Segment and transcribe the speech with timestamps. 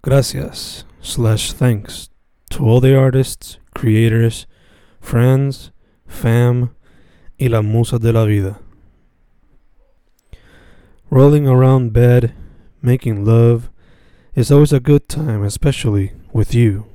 [0.00, 2.08] Gracias slash thanks
[2.50, 4.46] to all the artists, creators,
[5.00, 5.72] friends,
[6.06, 6.70] fam,
[7.38, 8.60] y la musa de la vida.
[11.10, 12.32] Rolling around bed,
[12.80, 13.70] making love,
[14.36, 16.86] is always a good time, especially with you.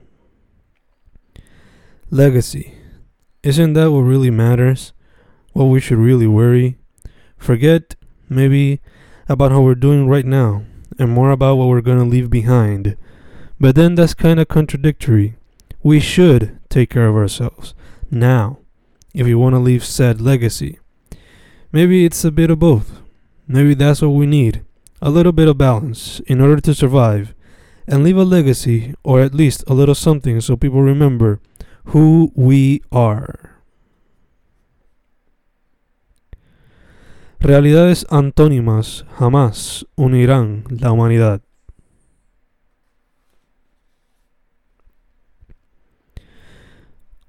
[2.10, 2.74] Legacy.
[3.44, 4.94] Isn't that what really matters?
[5.52, 6.78] What we should really worry?
[7.38, 7.96] Forget,
[8.30, 8.80] maybe,
[9.28, 10.64] about how we're doing right now,
[11.00, 12.96] and more about what we're gonna leave behind.
[13.60, 15.36] But then that's kinda contradictory.
[15.82, 17.74] We should take care of ourselves,
[18.10, 18.60] now,
[19.14, 20.80] if we wanna leave said legacy.
[21.72, 23.02] Maybe it's a bit of both.
[23.48, 24.62] Maybe that's what we need
[25.04, 27.36] a little bit of balance in order to survive
[27.86, 31.42] and leave a legacy or at least a little something so people remember
[31.88, 33.53] who we are.
[37.44, 41.42] Realidades antónimas jamás unirán la humanidad.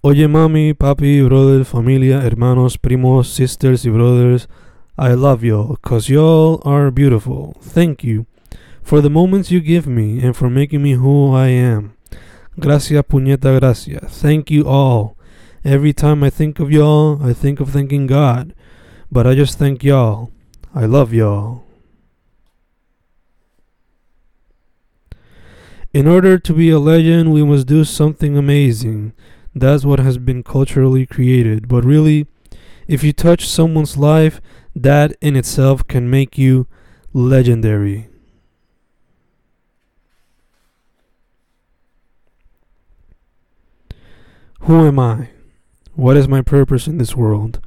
[0.03, 4.49] Oye mami, papi, brother, familia, hermanos, primos, sisters y brothers,
[4.97, 7.57] I love y'all, cause y'all are beautiful.
[7.61, 8.27] Thank you
[8.85, 11.97] for the moments you give me and for making me who I am.
[12.57, 14.21] Gracias, puñeta, gracias.
[14.23, 15.17] Thank you all.
[15.65, 18.55] Every time I think of y'all, I think of thanking God.
[19.15, 20.33] But I just thank y'all.
[20.75, 21.63] I love y'all.
[25.93, 29.13] In order to be a legend, we must do something amazing.
[29.55, 31.69] That's what has been culturally created.
[31.69, 32.27] But really,
[32.89, 34.41] if you touch someone's life,
[34.75, 36.67] that in itself can make you
[37.13, 38.09] legendary.
[44.63, 45.29] Who am I?
[45.95, 47.61] What is my purpose in this world?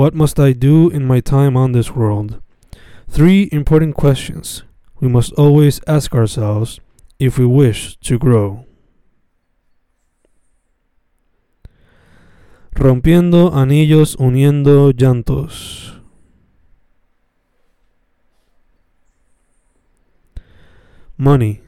[0.00, 2.40] What must I do in my time on this world?
[3.10, 4.62] Three important questions
[4.98, 6.80] we must always ask ourselves
[7.18, 8.64] if we wish to grow.
[12.74, 16.00] Rompiendo anillos, uniendo llantos.
[21.18, 21.60] Money,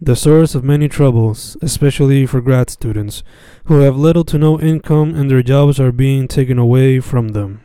[0.00, 3.22] the source of many troubles, especially for grad students
[3.66, 7.60] who have little to no income and their jobs are being taken away from them.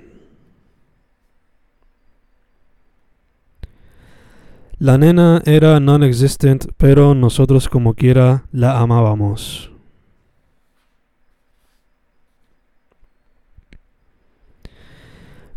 [4.81, 9.73] La nena era non-existent, pero nosotros como quiera la amábamos.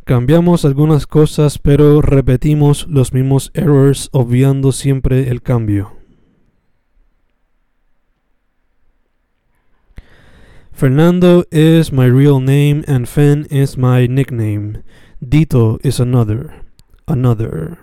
[0.02, 5.92] Cambiamos algunas cosas, pero repetimos los mismos errors, obviando siempre el cambio.
[10.72, 14.82] Fernando is my real name and Fen is my nickname.
[15.20, 16.64] Dito is another.
[17.06, 17.81] Another.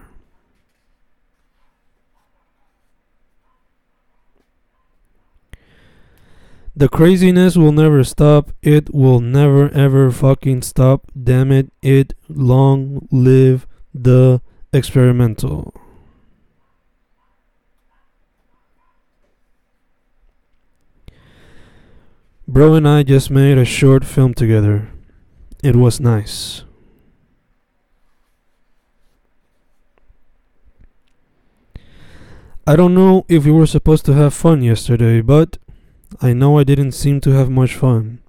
[6.80, 8.52] The craziness will never stop.
[8.62, 11.12] It will never ever fucking stop.
[11.12, 11.74] Damn it.
[11.82, 14.40] It long live the
[14.72, 15.74] experimental.
[22.48, 24.88] Bro and I just made a short film together.
[25.62, 26.64] It was nice.
[32.66, 35.58] I don't know if we were supposed to have fun yesterday, but
[36.22, 38.20] I know I didn't seem to have much fun.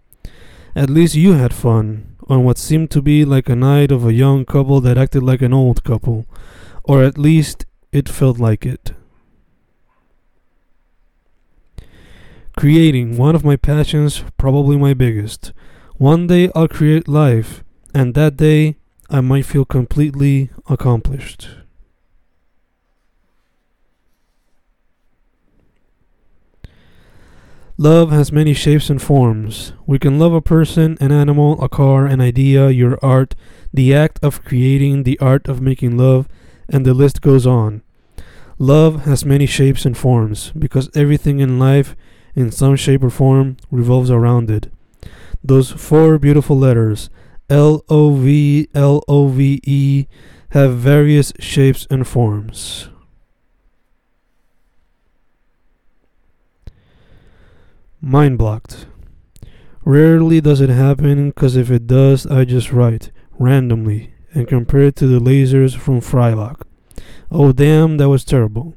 [0.75, 4.13] At least you had fun on what seemed to be like a night of a
[4.13, 6.27] young couple that acted like an old couple,
[6.85, 8.93] or at least it felt like it.
[12.57, 15.53] Creating, one of my passions, probably my biggest.
[15.97, 17.65] One day I'll create life,
[17.95, 18.77] and that day
[19.09, 21.49] I might feel completely accomplished.
[27.81, 29.73] Love has many shapes and forms.
[29.87, 33.35] We can love a person, an animal, a car, an idea, your art,
[33.73, 36.29] the act of creating, the art of making love,
[36.69, 37.81] and the list goes on.
[38.59, 41.97] Love has many shapes and forms because everything in life,
[42.35, 44.71] in some shape or form, revolves around it.
[45.43, 47.09] Those four beautiful letters,
[47.49, 50.07] L O V L O V E,
[50.51, 52.91] have various shapes and forms.
[58.03, 58.87] Mind blocked.
[59.85, 64.97] Rarely does it happen, cause if it does, I just write randomly and compare it
[64.97, 66.63] to the lasers from Frylock.
[67.31, 68.75] Oh damn, that was terrible.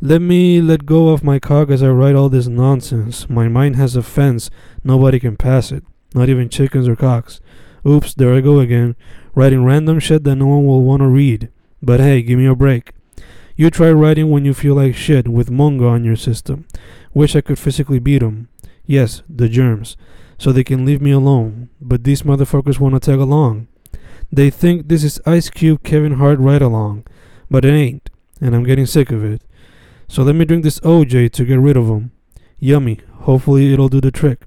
[0.00, 3.28] Let me let go of my cock as I write all this nonsense.
[3.28, 4.50] My mind has a fence,
[4.84, 5.82] nobody can pass it,
[6.14, 7.40] not even chickens or cocks.
[7.84, 8.94] Oops, there I go again,
[9.34, 11.50] writing random shit that no one will want to read.
[11.82, 12.92] But hey, give me a break.
[13.56, 16.68] You try writing when you feel like shit with Mongo on your system.
[17.14, 18.48] Wish I could physically beat 'em.
[18.86, 19.96] Yes, the germs.
[20.38, 21.68] So they can leave me alone.
[21.80, 23.66] But these motherfuckers wanna tag along.
[24.32, 27.04] They think this is Ice Cube Kevin Hart ride along.
[27.50, 28.10] But it ain't.
[28.40, 29.42] And I'm getting sick of it.
[30.06, 32.12] So let me drink this OJ to get rid of 'em.
[32.58, 33.00] Yummy.
[33.20, 34.46] Hopefully it'll do the trick.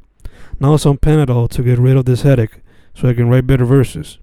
[0.60, 2.62] Now some Panadol to get rid of this headache
[2.94, 4.18] so I can write better verses.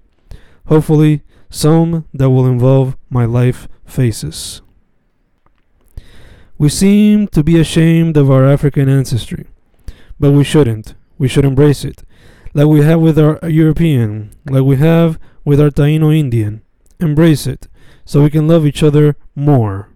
[0.65, 4.61] Hopefully some that will involve my life faces.
[6.59, 9.45] We seem to be ashamed of our African ancestry,
[10.19, 10.93] but we shouldn't.
[11.17, 12.03] We should embrace it,
[12.53, 16.61] like we have with our European, like we have with our Taino Indian.
[16.99, 17.69] Embrace it,
[18.03, 19.89] so we can love each other more.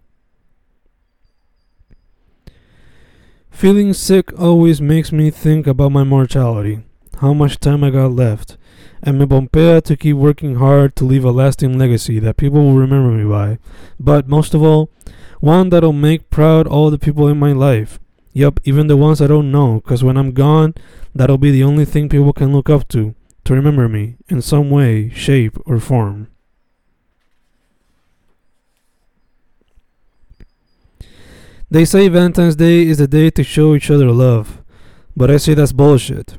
[3.52, 6.84] Feeling sick always makes me think about my mortality,
[7.20, 8.56] how much time I got left,
[9.02, 12.78] and me bompea to keep working hard to leave a lasting legacy that people will
[12.78, 13.60] remember me by.
[14.00, 14.90] But most of all,
[15.44, 18.00] one that'll make proud all the people in my life.
[18.32, 20.74] Yup, even the ones I don't know, because when I'm gone,
[21.14, 23.14] that'll be the only thing people can look up to,
[23.44, 26.30] to remember me, in some way, shape, or form.
[31.70, 34.64] They say Valentine's Day is the day to show each other love,
[35.14, 36.38] but I say that's bullshit.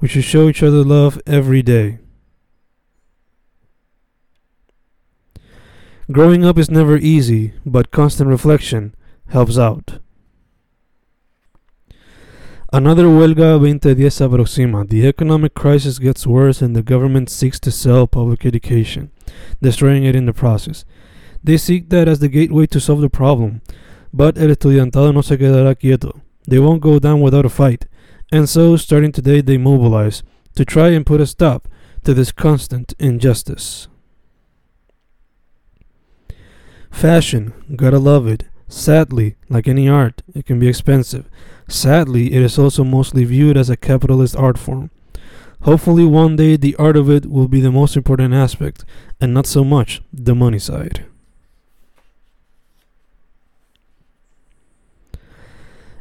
[0.00, 1.98] We should show each other love every day.
[6.12, 8.94] Growing up is never easy, but constant reflection
[9.28, 10.00] helps out.
[12.70, 14.86] Another huelga 2010 se aproxima.
[14.86, 19.12] The economic crisis gets worse and the government seeks to sell public education,
[19.62, 20.84] destroying it in the process.
[21.42, 23.62] They seek that as the gateway to solve the problem,
[24.12, 26.20] but el estudiantado no se quedará quieto.
[26.46, 27.86] They won't go down without a fight,
[28.30, 30.22] and so, starting today, they mobilize
[30.56, 31.66] to try and put a stop
[32.02, 33.88] to this constant injustice.
[36.94, 38.44] Fashion, gotta love it.
[38.68, 41.28] Sadly, like any art, it can be expensive.
[41.68, 44.90] Sadly, it is also mostly viewed as a capitalist art form.
[45.62, 48.84] Hopefully, one day the art of it will be the most important aspect,
[49.20, 51.04] and not so much the money side.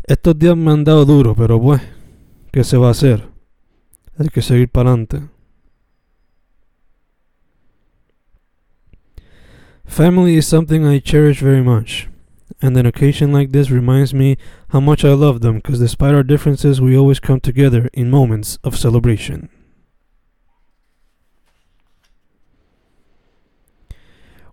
[0.08, 1.82] Estos días me han dado duro, pero pues,
[2.52, 3.28] ¿qué se va a hacer?
[4.20, 5.33] Hay que seguir para adelante.
[9.94, 12.08] Family is something I cherish very much,
[12.64, 16.24] and an occasion like this reminds me how much I love them because despite our
[16.24, 19.50] differences, we always come together in moments of celebration.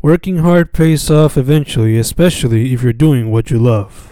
[0.03, 4.10] Working hard pays off eventually, especially if you're doing what you love.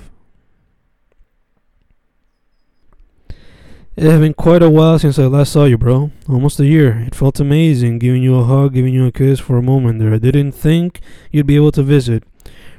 [3.99, 6.13] It has been quite a while since I last saw you, bro.
[6.29, 7.01] Almost a year.
[7.05, 10.15] It felt amazing giving you a hug, giving you a kiss for a moment there.
[10.15, 11.01] I didn't think
[11.33, 12.23] you'd be able to visit.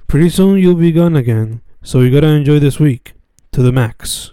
[0.07, 3.15] Pretty soon you'll be gone again, so you gotta enjoy this week
[3.51, 4.31] to the max.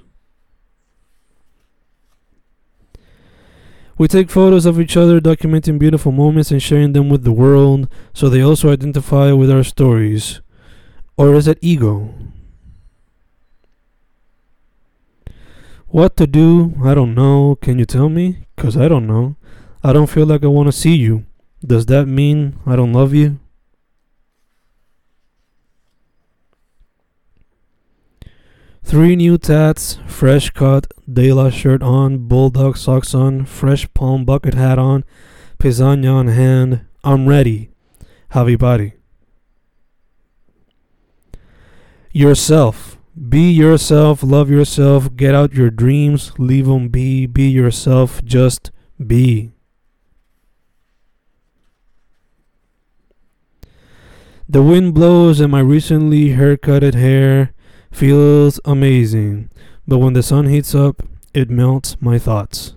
[3.98, 7.88] We take photos of each other, documenting beautiful moments and sharing them with the world
[8.14, 10.40] so they also identify with our stories.
[11.16, 12.14] Or is it ego?
[15.96, 16.74] What to do?
[16.84, 17.56] I don't know.
[17.62, 18.44] Can you tell me?
[18.54, 19.36] Because I don't know.
[19.82, 21.24] I don't feel like I want to see you.
[21.64, 23.40] Does that mean I don't love you?
[28.84, 34.78] Three new tats, fresh cut, Dayla shirt on, bulldog socks on, fresh palm bucket hat
[34.78, 35.02] on,
[35.58, 36.84] pisagna on hand.
[37.04, 37.70] I'm ready.
[38.32, 38.92] Javi body.
[42.12, 42.95] Yourself.
[43.16, 48.70] Be yourself, love yourself, get out your dreams, leave them be, be yourself, just
[49.04, 49.52] be.
[54.46, 57.54] The wind blows and my recently haircutted hair
[57.90, 59.48] feels amazing,
[59.88, 62.74] but when the sun heats up, it melts my thoughts.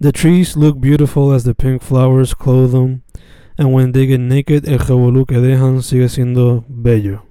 [0.00, 3.02] The trees look beautiful as the pink flowers clothe them,
[3.58, 7.22] and when they get naked, el revolú que dejan sigue siendo bello.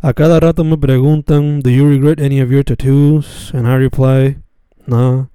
[0.00, 3.50] A cada rato me preguntan, do you regret any of your tattoos?
[3.52, 4.36] And I reply,
[4.86, 5.26] nah,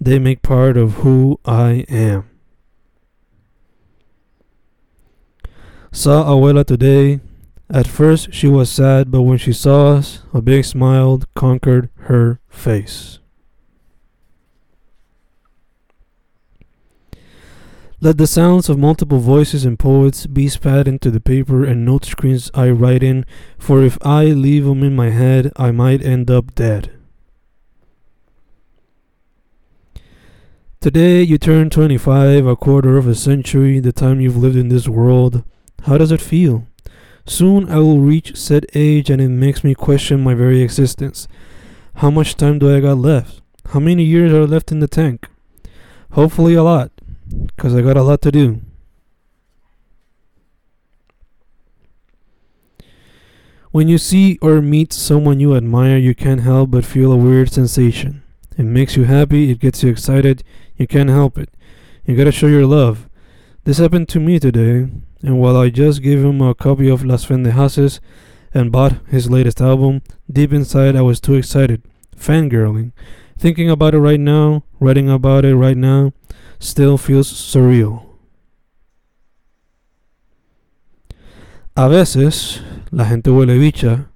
[0.00, 2.24] they make part of who I am.
[5.90, 7.20] Saw Abuela today.
[7.70, 12.38] At first she was sad, but when she saw us, a big smile conquered her
[12.48, 13.18] face.
[18.04, 22.04] Let the sounds of multiple voices and poets be spat into the paper and note
[22.04, 23.24] screens I write in,
[23.58, 26.92] for if I leave them in my head, I might end up dead.
[30.82, 34.86] Today you turn 25, a quarter of a century, the time you've lived in this
[34.86, 35.42] world.
[35.84, 36.66] How does it feel?
[37.24, 41.26] Soon I will reach said age and it makes me question my very existence.
[41.94, 43.40] How much time do I got left?
[43.68, 45.26] How many years are left in the tank?
[46.10, 46.92] Hopefully a lot,
[47.46, 48.60] because I got a lot to do.
[53.70, 57.52] When you see or meet someone you admire, you can't help but feel a weird
[57.52, 58.22] sensation.
[58.56, 60.44] It makes you happy, it gets you excited,
[60.76, 61.48] you can't help it.
[62.04, 63.08] You gotta show your love.
[63.64, 64.88] This happened to me today,
[65.22, 67.98] and while I just gave him a copy of Las Fendejases
[68.52, 71.82] and bought his latest album, deep inside I was too excited,
[72.16, 72.92] fangirling.
[73.36, 76.12] Thinking about it right now, writing about it right now,
[76.58, 78.02] still feels surreal.
[81.76, 84.10] A veces, la gente huele bicha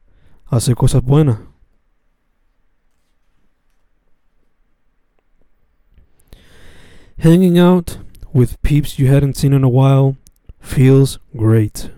[0.50, 1.38] hace cosas buenas.
[7.18, 7.98] Hanging out
[8.32, 10.16] with peeps you hadn't seen in a while
[10.60, 11.90] feels great.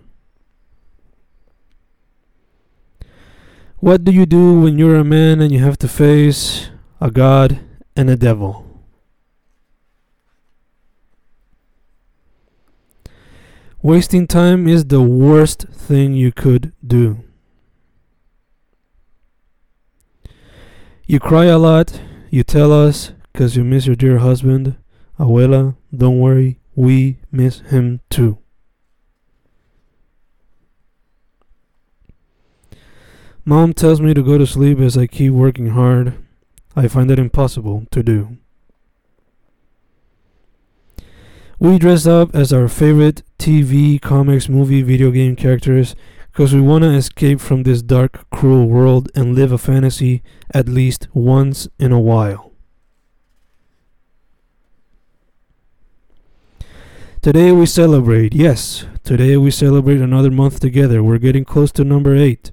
[3.80, 6.70] What do you do when you're a man and you have to face
[7.00, 7.60] a god
[7.94, 8.69] and a devil?
[13.82, 17.24] Wasting time is the worst thing you could do.
[21.06, 24.76] You cry a lot, you tell us because you miss your dear husband.
[25.18, 28.36] Abuela, don't worry, we miss him too.
[33.46, 36.22] Mom tells me to go to sleep as I keep working hard.
[36.76, 38.36] I find it impossible to do.
[41.58, 45.96] We dress up as our favorite TV, comics, movie, video game characters
[46.30, 50.68] because we want to escape from this dark, cruel world and live a fantasy at
[50.68, 52.52] least once in a while.
[57.22, 61.02] Today we celebrate, yes, today we celebrate another month together.
[61.02, 62.52] We're getting close to number 8.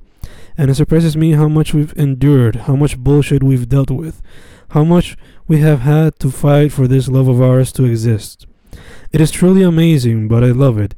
[0.57, 4.21] And it surprises me how much we've endured, how much bullshit we've dealt with,
[4.69, 5.17] how much
[5.49, 8.46] we have had to fight for this love of ours to exist.
[9.11, 10.93] It is truly amazing, but I love it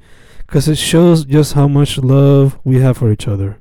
[0.50, 3.60] because it shows just how much love we have for each other.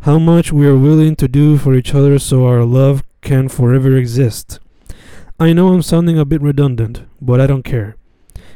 [0.00, 3.96] How much we are willing to do for each other so our love can forever
[3.96, 4.58] exist.
[5.38, 7.96] I know I'm sounding a bit redundant, but I don't care.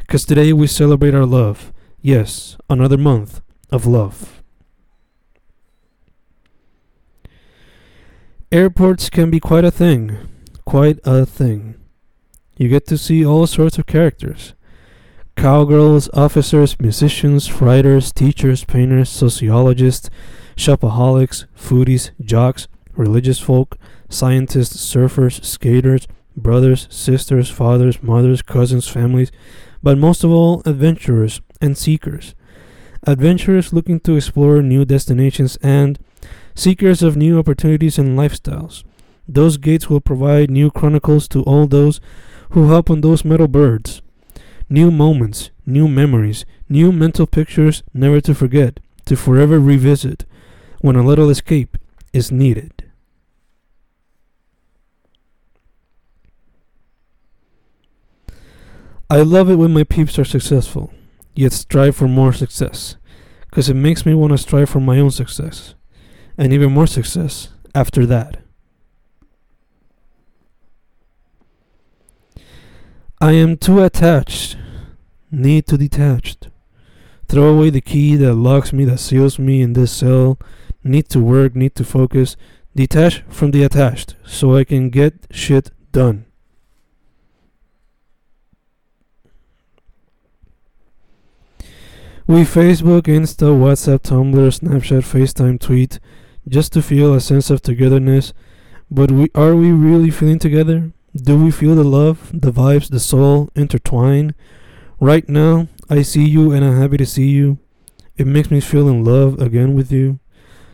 [0.00, 1.73] Because today we celebrate our love.
[2.00, 4.43] Yes, another month of love.
[8.50, 10.17] Airports can be quite a thing.
[10.67, 11.76] Quite a thing.
[12.57, 14.55] You get to see all sorts of characters
[15.37, 20.11] cowgirls, officers, musicians, writers, teachers, painters, sociologists,
[20.57, 23.77] shopaholics, foodies, jocks, religious folk,
[24.09, 29.33] scientists, surfers, skaters, brothers, sisters, fathers, mothers, cousins, families,
[29.83, 32.35] but most of all, adventurers and seekers.
[33.07, 35.99] Adventurers looking to explore new destinations and
[36.55, 38.85] seekers of new opportunities and lifestyles.
[39.27, 42.01] Those gates will provide new chronicles to all those
[42.51, 44.03] who hop on those metal birds
[44.73, 50.25] new moments, new memories, new mental pictures never to forget, to forever revisit
[50.81, 51.76] when a little escape
[52.14, 52.73] is needed.
[59.11, 60.91] I love it when my peeps are successful,
[61.35, 62.97] yet strive for more success,
[63.50, 65.75] because it makes me want to strive for my own success,
[66.38, 68.38] and even more success after that.
[73.21, 74.57] I am too attached
[75.33, 76.49] need to detached.
[77.27, 80.39] Throw away the key that locks me, that seals me in this cell.
[80.85, 82.37] Need to work, need to focus.
[82.77, 86.27] Detach from the attached so I can get shit done.
[92.27, 95.99] We Facebook, Insta, WhatsApp, Tumblr, Snapchat, FaceTime, tweet
[96.49, 98.33] just to feel a sense of togetherness.
[98.91, 100.93] But we are we really feeling together?
[101.15, 104.35] Do we feel the love, the vibes, the soul intertwine?
[105.02, 107.59] Right now, I see you and I'm happy to see you.
[108.16, 110.21] It makes me feel in love again with you.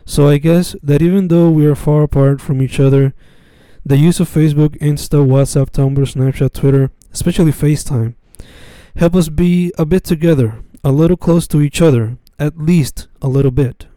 [0.05, 3.15] So I guess that even though we are far apart from each other,
[3.83, 8.13] the use of Facebook, Insta, WhatsApp, Tumblr, Snapchat, Twitter, especially FaceTime,
[8.97, 13.27] help us be a bit together, a little close to each other, at least a
[13.27, 13.87] little bit.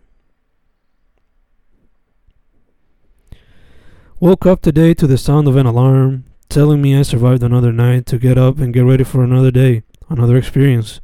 [4.18, 8.06] Woke up today to the sound of an alarm telling me I survived another night
[8.06, 9.82] to get up and get ready for another day
[10.12, 11.00] another experience.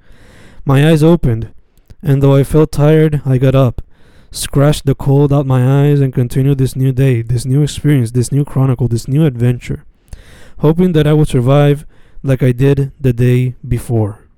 [0.64, 1.52] My eyes opened,
[2.02, 3.82] and though I felt tired, I got up,
[4.30, 8.30] scratched the cold out my eyes, and continued this new day, this new experience, this
[8.30, 9.84] new chronicle, this new adventure,
[10.58, 11.86] hoping that I would survive
[12.22, 14.28] like I did the day before.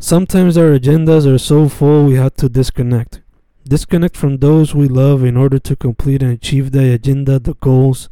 [0.00, 3.20] Sometimes our agendas are so full we have to disconnect.
[3.68, 8.08] Disconnect from those we love in order to complete and achieve the agenda, the goals.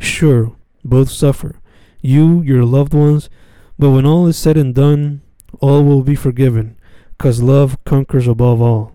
[0.00, 1.60] Sure, both suffer.
[2.00, 3.30] You, your loved ones,
[3.78, 5.22] but when all is said and done,
[5.60, 6.76] all will be forgiven,
[7.18, 8.92] cause love conquers above all.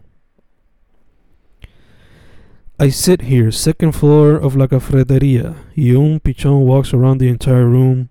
[2.79, 5.55] I sit here, second floor of La Cafeteria.
[5.75, 8.09] Y un pichon walks around the entire room.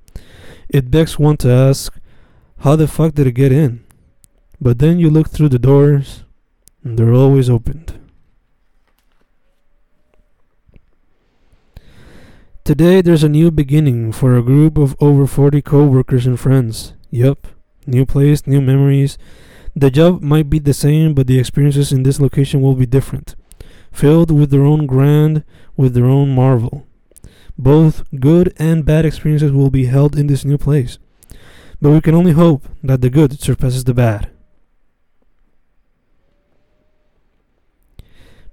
[0.69, 1.97] It begs one to ask,
[2.59, 3.85] how the fuck did it get in?
[4.61, 6.25] But then you look through the doors,
[6.83, 8.01] and they're always opened.
[12.67, 16.95] Today there's a new beginning for a group of over 40 co-workers and friends.
[17.13, 17.47] Yup,
[17.87, 19.19] new place, new memories.
[19.77, 23.37] The job might be the same, but the experiences in this location will be different,
[23.93, 25.45] filled with their own grand,
[25.77, 26.85] with their own marvel.
[27.57, 30.99] Both good and bad experiences will be held in this new place.
[31.81, 34.29] But we can only hope that the good surpasses the bad.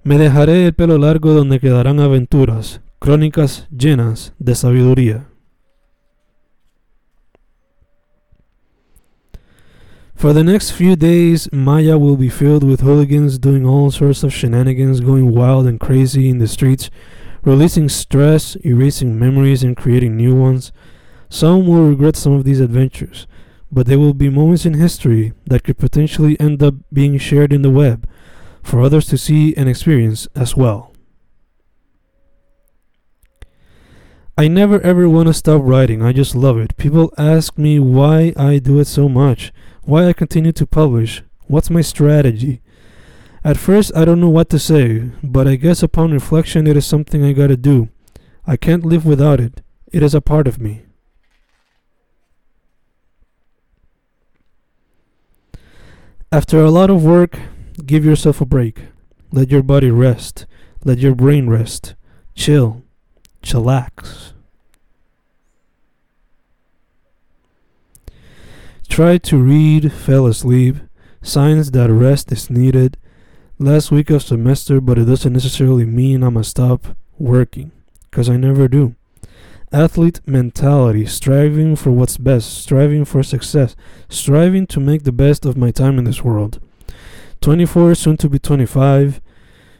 [0.04, 5.26] Me dejaré el pelo largo donde quedarán aventuras, crónicas llenas de sabiduría.
[10.14, 14.32] For the next few days, Maya will be filled with hooligans doing all sorts of
[14.32, 16.88] shenanigans, going wild and crazy in the streets,
[17.42, 20.72] releasing stress, erasing memories, and creating new ones.
[21.28, 23.26] Some will regret some of these adventures,
[23.70, 27.60] but there will be moments in history that could potentially end up being shared in
[27.60, 28.08] the web
[28.62, 30.93] for others to see and experience as well.
[34.36, 36.76] I never ever want to stop writing, I just love it.
[36.76, 41.70] People ask me why I do it so much, why I continue to publish, what's
[41.70, 42.60] my strategy.
[43.44, 46.86] At first, I don't know what to say, but I guess upon reflection, it is
[46.86, 47.88] something I gotta do.
[48.46, 49.62] I can't live without it,
[49.92, 50.82] it is a part of me.
[56.32, 57.38] After a lot of work,
[57.84, 58.86] Give yourself a break.
[59.32, 60.46] Let your body rest.
[60.84, 61.94] Let your brain rest.
[62.36, 62.83] Chill.
[63.44, 64.32] Chillax.
[68.88, 70.76] Try to read, fell asleep.
[71.20, 72.96] Signs that rest is needed.
[73.58, 77.70] Last week of semester, but it doesn't necessarily mean I'ma stop working.
[78.10, 78.94] Cause I never do.
[79.72, 83.76] Athlete mentality, striving for what's best, striving for success,
[84.08, 86.60] striving to make the best of my time in this world.
[87.40, 89.20] 24, soon to be 25,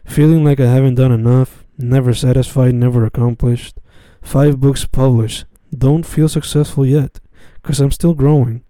[0.05, 3.79] feeling like I haven't done enough, never satisfied, never accomplished.
[4.23, 5.45] Five books published,
[5.77, 7.21] don't feel successful yet,
[7.63, 8.63] because I'm still growing.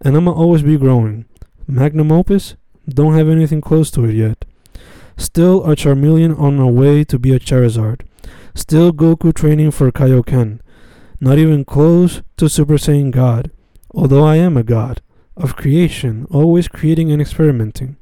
[0.00, 1.26] And I'ma always be growing.
[1.66, 2.56] Magnum opus,
[2.88, 4.44] don't have anything close to it yet.
[5.16, 8.02] Still a Charmeleon on a way to be a Charizard.
[8.54, 10.60] Still Goku training for Kaioken.
[11.20, 13.50] Not even close to Super Saiyan God,
[13.90, 15.00] although I am a god
[15.36, 17.96] of creation, always creating and experimenting.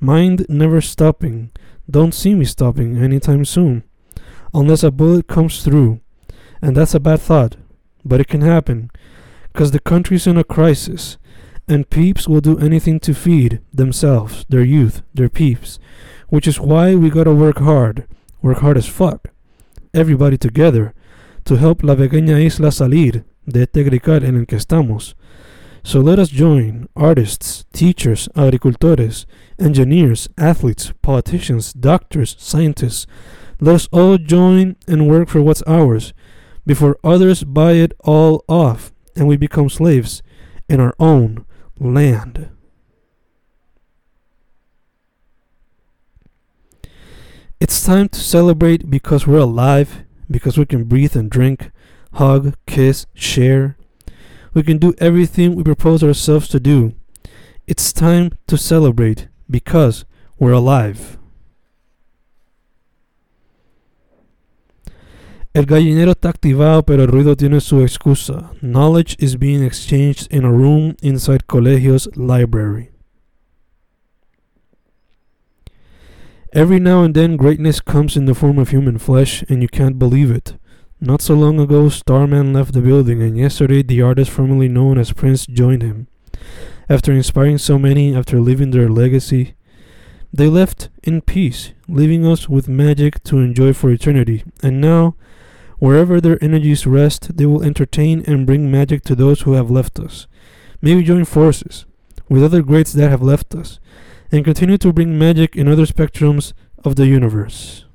[0.00, 1.50] Mind never stopping.
[1.92, 3.84] Don't see me stopping anytime soon.
[4.54, 6.00] Unless a bullet comes through.
[6.62, 7.56] And that's a bad thought.
[8.02, 8.90] But it can happen.
[9.52, 11.18] Because the country's in a crisis.
[11.68, 15.78] And peeps will do anything to feed themselves, their youth, their peeps.
[16.30, 18.06] Which is why we gotta work hard.
[18.40, 19.28] Work hard as fuck.
[19.92, 20.94] Everybody together.
[21.44, 23.80] To help La Pequeña Isla salir de este
[24.26, 25.14] en el que estamos.
[25.84, 29.26] So let us join artists, teachers, agricultores,
[29.58, 33.06] engineers, athletes, politicians, doctors, scientists.
[33.60, 36.12] Let us all join and work for what's ours
[36.66, 40.22] before others buy it all off and we become slaves
[40.68, 41.44] in our own
[41.78, 42.50] land.
[47.60, 51.70] It's time to celebrate because we're alive, because we can breathe and drink,
[52.14, 53.76] hug, kiss, share,
[54.54, 56.94] we can do everything we propose ourselves to do.
[57.66, 60.04] It's time to celebrate because
[60.38, 61.18] we're alive.
[65.54, 68.52] El gallinero está activado, pero el ruido tiene su excusa.
[68.62, 72.90] Knowledge is being exchanged in a room inside Colegio's library.
[76.54, 79.98] Every now and then, greatness comes in the form of human flesh, and you can't
[79.98, 80.56] believe it.
[81.00, 85.12] Not so long ago, Starman left the building, and yesterday the artist formerly known as
[85.12, 86.08] Prince joined him.
[86.92, 89.54] After inspiring so many, after leaving their legacy,
[90.30, 94.44] they left in peace, leaving us with magic to enjoy for eternity.
[94.62, 95.16] And now,
[95.78, 99.98] wherever their energies rest, they will entertain and bring magic to those who have left
[99.98, 100.26] us.
[100.82, 101.86] May we join forces
[102.28, 103.80] with other greats that have left us,
[104.30, 106.52] and continue to bring magic in other spectrums
[106.84, 107.86] of the universe.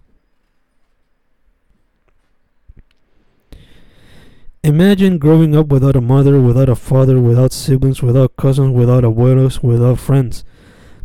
[4.64, 9.64] Imagine growing up without a mother, without a father, without siblings, without cousins, without abuelos,
[9.64, 10.44] without friends.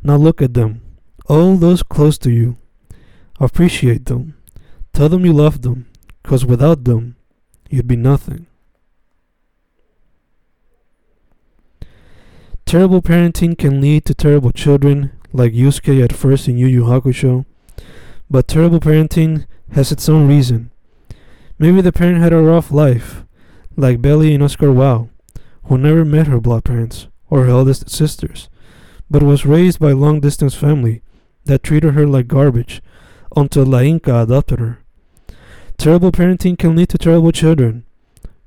[0.03, 0.81] Now look at them.
[1.29, 2.57] All those close to you.
[3.39, 4.35] Appreciate them.
[4.93, 5.87] Tell them you love them,
[6.23, 7.17] because without them,
[7.71, 8.47] you'd be nothing.
[12.67, 17.45] Terrible parenting can lead to terrible children, like Yusuke at first in Yu Yu Hakusho.
[18.31, 20.71] But terrible parenting has its own reason.
[21.59, 23.25] Maybe the parent had a rough life,
[23.77, 25.09] like Beli and Oscar Wao,
[25.65, 28.49] who never met her blood parents or her eldest sisters,
[29.11, 31.03] but was raised by a long distance family
[31.45, 32.83] that treated her like garbage
[33.37, 34.79] until La Inca adopted her.
[35.79, 37.85] Terrible parenting can lead to terrible children,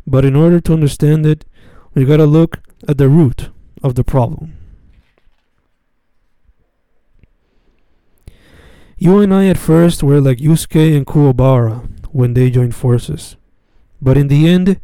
[0.08, 1.46] but in order to understand it,
[1.94, 3.50] we gotta look at the root
[3.84, 4.56] of the problem.
[8.98, 13.36] You and I at first were like Yusuke and Kuwabara when they joined forces.
[14.02, 14.80] But in the end,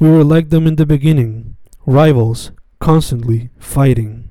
[0.00, 4.30] we were like them in the beginning, rivals, constantly fighting.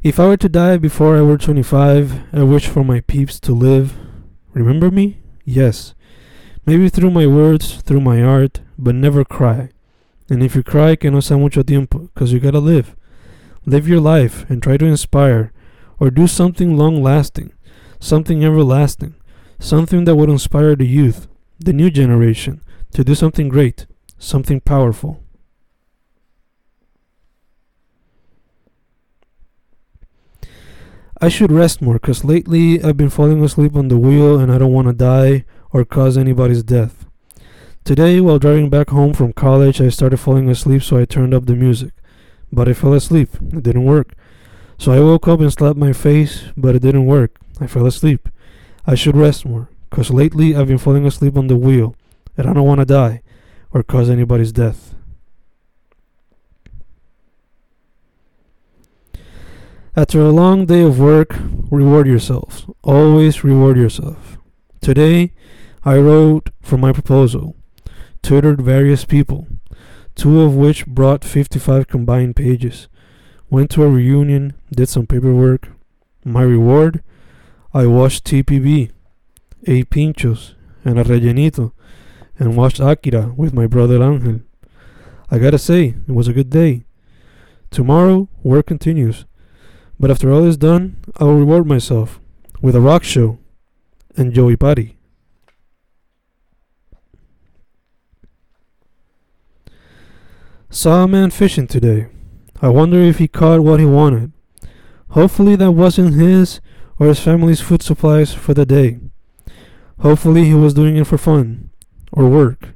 [0.00, 3.52] If I were to die before I were 25, I wish for my peeps to
[3.52, 3.96] live.
[4.54, 5.18] Remember me?
[5.44, 5.96] Yes.
[6.64, 9.70] Maybe through my words, through my art, but never cry.
[10.30, 12.94] And if you cry, que no sea mucho tiempo, because you gotta live.
[13.66, 15.52] Live your life and try to inspire,
[15.98, 17.52] or do something long lasting,
[17.98, 19.16] something everlasting,
[19.58, 21.26] something that would inspire the youth,
[21.58, 22.60] the new generation,
[22.92, 23.86] to do something great,
[24.18, 25.22] something powerful.
[31.20, 34.58] I should rest more because lately I've been falling asleep on the wheel and I
[34.58, 37.06] don't want to die or cause anybody's death.
[37.84, 41.46] Today, while driving back home from college, I started falling asleep, so I turned up
[41.46, 41.92] the music.
[42.52, 43.30] But I fell asleep.
[43.52, 44.14] It didn't work.
[44.78, 47.38] So I woke up and slapped my face, but it didn't work.
[47.60, 48.28] I fell asleep.
[48.86, 51.96] I should rest more, because lately I've been falling asleep on the wheel,
[52.36, 53.22] and I don't want to die
[53.72, 54.94] or cause anybody's death.
[59.96, 61.34] After a long day of work,
[61.70, 62.70] reward yourself.
[62.84, 64.38] Always reward yourself.
[64.80, 65.32] Today,
[65.84, 67.56] I wrote for my proposal,
[68.22, 69.48] tutored various people,
[70.14, 72.88] two of which brought 55 combined pages.
[73.50, 75.68] Went to a reunion, did some paperwork.
[76.24, 77.02] My reward?
[77.74, 78.90] I watched TPB,
[79.66, 81.72] ate pinchos and a rellenito,
[82.38, 84.40] and watched Akira with my brother Angel.
[85.30, 86.84] I gotta say, it was a good day.
[87.70, 89.24] Tomorrow, work continues.
[90.00, 92.20] But after all is done, I will reward myself
[92.62, 93.38] with a rock show
[94.16, 94.96] and Joey Party.
[100.70, 102.08] Saw a man fishing today.
[102.60, 104.32] I wonder if he caught what he wanted.
[105.10, 106.60] Hopefully that wasn't his
[106.98, 108.98] or his family's food supplies for the day.
[110.00, 111.70] Hopefully he was doing it for fun
[112.12, 112.70] or work.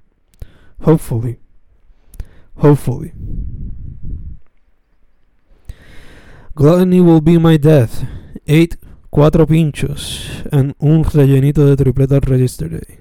[0.82, 1.38] Hopefully.
[2.56, 3.12] Hopefully.
[6.54, 8.04] Gluttony will be my death.
[8.46, 8.76] Ate
[9.12, 12.98] cuatro pinchos and un rellenito de tripleta yesterday.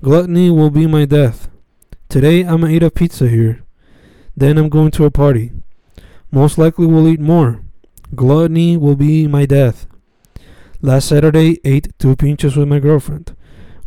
[0.00, 1.48] Gluttony will be my death.
[2.08, 3.62] Today I'ma eat a pizza here.
[4.36, 5.52] Then I'm going to a party.
[6.30, 7.62] Most likely we'll eat more.
[8.14, 9.86] Gluttony will be my death.
[10.80, 13.36] Last Saturday ate two pinchos with my girlfriend.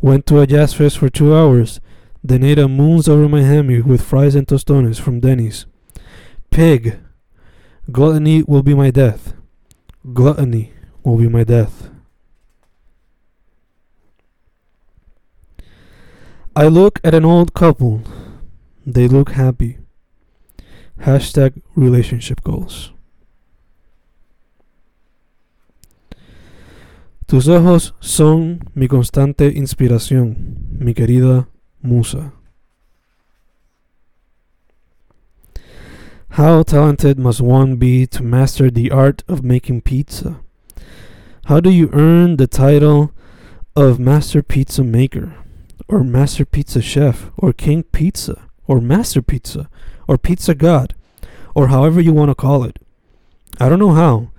[0.05, 1.81] Went to a jazz fest for two hours.
[2.29, 5.65] Ate a Moons Over My Hammy with fries and tostones from Denny's.
[6.51, 6.99] Pig.
[7.91, 9.33] Gluttony will be my death.
[10.13, 11.89] Gluttony will be my death.
[16.55, 18.03] I look at an old couple.
[18.85, 19.79] They look happy.
[20.99, 22.91] Hashtag relationship goals.
[27.27, 30.35] Tus ojos son mi constante inspiración,
[30.77, 31.47] mi querida
[31.81, 32.33] musa.
[36.29, 40.39] How talented must one be to master the art of making pizza?
[41.45, 43.11] How do you earn the title
[43.75, 45.33] of Master Pizza Maker,
[45.87, 49.67] or Master Pizza Chef, or King Pizza, or Master Pizza,
[50.07, 50.93] or Pizza God,
[51.55, 52.79] or however you want to call it?
[53.59, 54.29] I don't know how,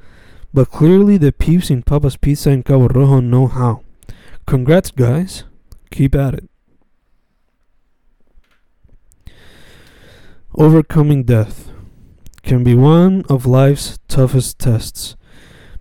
[0.53, 3.83] but clearly the peeps in Papa's Pizza in Cabo Rojo know how.
[4.47, 5.45] Congrats, guys.
[5.91, 6.49] Keep at it.
[10.55, 11.71] Overcoming death
[12.43, 15.17] can be one of life's toughest tests,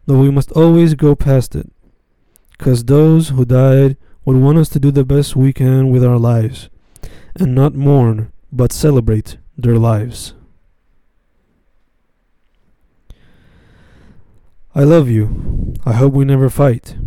[0.06, 1.72] but we must always go past it.
[2.58, 6.18] Because those who died would want us to do the best we can with our
[6.18, 6.70] lives,
[7.36, 10.34] and not mourn, but celebrate their lives.
[14.78, 15.74] I love you.
[15.86, 16.98] I hope we never fight.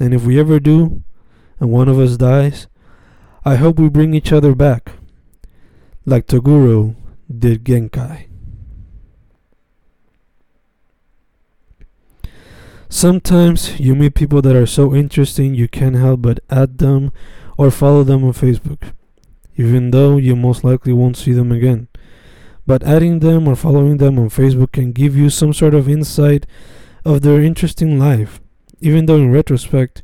[0.00, 1.04] And if we ever do,
[1.60, 2.66] and one of us dies,
[3.44, 4.94] I hope we bring each other back,
[6.04, 6.96] like Toguro
[7.30, 8.26] did Genkai.
[12.88, 17.12] Sometimes you meet people that are so interesting you can't help but add them
[17.56, 18.92] or follow them on Facebook,
[19.56, 21.86] even though you most likely won't see them again.
[22.66, 26.46] But adding them or following them on Facebook can give you some sort of insight
[27.04, 28.40] of their interesting life,
[28.80, 30.02] even though in retrospect,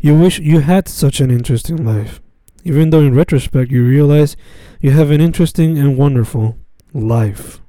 [0.00, 2.20] you wish you had such an interesting life.
[2.64, 4.36] Even though in retrospect, you realize
[4.80, 6.56] you have an interesting and wonderful
[6.92, 7.60] life.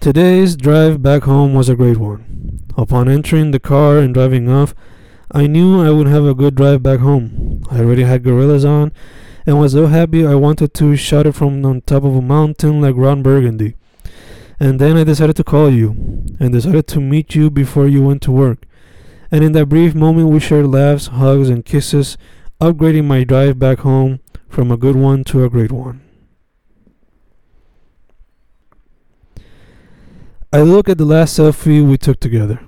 [0.00, 2.60] Today's drive back home was a great one.
[2.76, 4.74] Upon entering the car and driving off,
[5.32, 7.64] I knew I would have a good drive back home.
[7.70, 8.92] I already had Gorillaz on
[9.46, 12.80] and was so happy I wanted to shout it from on top of a mountain
[12.80, 13.74] like Ron Burgundy.
[14.58, 15.90] And then I decided to call you
[16.40, 18.64] and decided to meet you before you went to work.
[19.30, 22.16] And in that brief moment, we shared laughs, hugs, and kisses,
[22.60, 26.00] upgrading my drive back home from a good one to a great one.
[30.52, 32.60] I look at the last selfie we took together.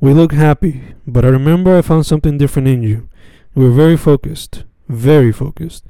[0.00, 3.08] We look happy, but I remember I found something different in you.
[3.56, 5.84] You were very focused, very focused.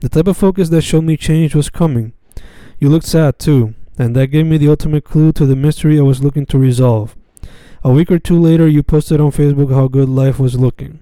[0.00, 2.14] The type of focus that showed me change was coming.
[2.78, 6.02] You looked sad too, and that gave me the ultimate clue to the mystery I
[6.02, 7.16] was looking to resolve.
[7.84, 11.00] A week or two later, you posted on Facebook how good life was looking.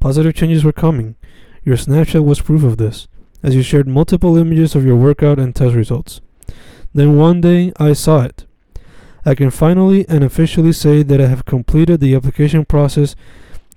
[0.00, 1.16] Positive changes were coming.
[1.64, 3.08] Your Snapchat was proof of this,
[3.42, 6.20] as you shared multiple images of your workout and test results.
[6.92, 8.46] Then one day, I saw it.
[9.26, 13.16] I can finally and officially say that I have completed the application process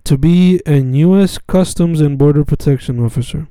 [0.03, 1.38] to be an U.S.
[1.38, 3.47] Customs and Border Protection officer.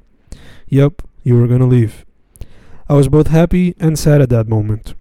[0.68, 2.05] Yup, you were gonna leave.
[2.88, 4.94] I was both happy and sad at that moment.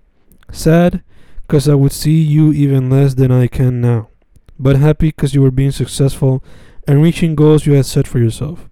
[0.51, 1.03] Sad,
[1.41, 4.09] because I would see you even less than I can now,
[4.57, 6.43] but happy because you were being successful
[6.87, 8.67] and reaching goals you had set for yourself.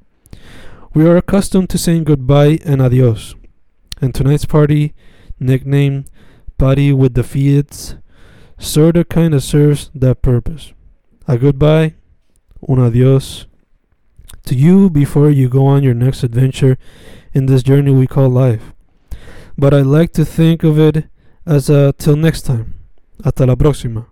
[0.96, 3.36] We are accustomed to saying goodbye and adios,
[4.02, 4.94] and tonight's party,
[5.40, 6.10] nicknamed
[6.58, 7.96] Party with the Fiats,
[8.58, 10.74] sorta kinda serves that purpose.
[11.28, 11.96] A goodbye,
[12.68, 13.46] un adios,
[14.46, 16.78] to you before you go on your next adventure
[17.34, 18.73] in this journey we call life.
[19.58, 21.06] But I like to think of it
[21.46, 22.74] as a till next time.
[23.24, 24.08] Hasta la próxima.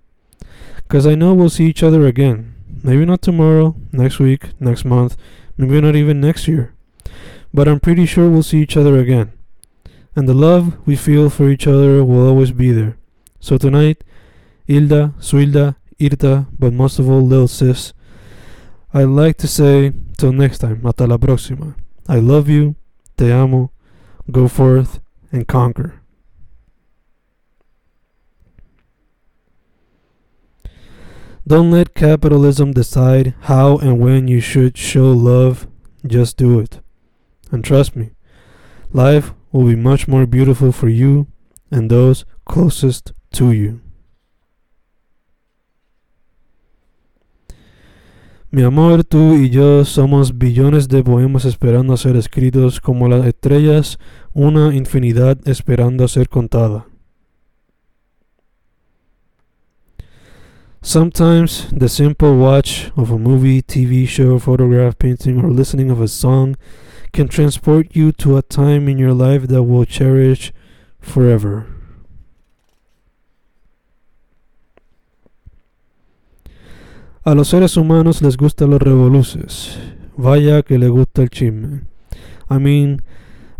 [0.78, 2.54] Because I know we'll see each other again.
[2.84, 5.18] Maybe not tomorrow, next week, next month,
[5.58, 6.74] maybe not even next year.
[7.54, 9.32] But I'm pretty sure we'll see each other again.
[10.16, 12.98] And the love we feel for each other will always be there.
[13.40, 14.04] So tonight,
[14.68, 17.94] Hilda, Suilda, Irta, but most of all, Lil Sis,
[18.94, 21.76] I'd like to say, till next time, hasta la próxima.
[22.08, 22.76] I love you,
[23.18, 23.72] te amo,
[24.30, 25.01] go forth
[25.32, 26.02] and conquer.
[31.48, 35.67] Don't let capitalism decide how and when you should show love.
[36.06, 36.80] Just do it.
[37.52, 38.12] And trust me,
[38.94, 41.28] life will be much more beautiful for you
[41.70, 43.82] and those closest to you.
[48.54, 53.26] Mi amor, tú y yo somos billones de poemas esperando a ser escritos como las
[53.26, 53.98] estrellas,
[54.34, 56.86] una infinidad esperando a ser contada.
[60.82, 66.10] Sometimes the simple watch of a movie, TV show, photograph, painting, or listening of a
[66.10, 66.58] song
[67.14, 70.52] can transport you to a time in your life that will cherish
[71.00, 71.81] forever.
[77.24, 79.78] A los seres humanos les gustan los revoluces.
[80.18, 81.86] Vaya que le gusta el chisme.
[82.50, 83.04] I mean,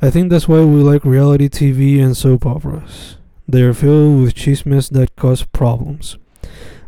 [0.02, 3.17] I think that's why we like reality TV and soap operas.
[3.47, 6.17] They are filled with chismes that cause problems.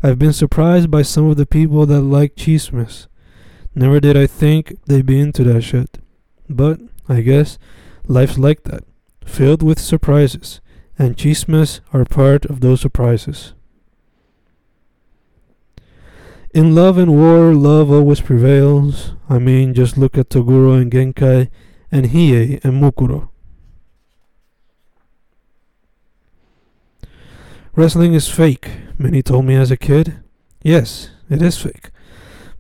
[0.02, 3.06] I've been surprised by some of the people that like chismes.
[3.76, 6.00] Never did I think they'd be into that shit.
[6.50, 7.60] But I guess
[8.08, 8.84] life's like that,
[9.24, 10.60] filled with surprises,
[10.98, 13.54] and chismes are part of those surprises.
[16.54, 19.14] In love and war, love always prevails.
[19.28, 21.50] I mean, just look at Toguro and Genkai,
[21.92, 23.30] and Hiei and Mukuro.
[27.76, 30.22] Wrestling is fake, many told me as a kid.
[30.62, 31.90] Yes, it is fake.